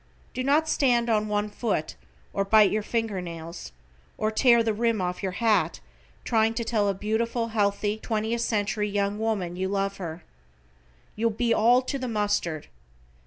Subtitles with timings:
[0.33, 1.95] Do not stand on one foot,
[2.33, 3.71] or bite your fingernails,
[4.17, 5.79] or tear the rim off your hat,
[6.23, 10.23] trying to tell a beautiful, healthy twentieth century young woman you love her.
[11.15, 12.65] You'll be all to the mustard.